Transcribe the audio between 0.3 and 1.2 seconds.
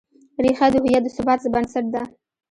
ریښه د هویت د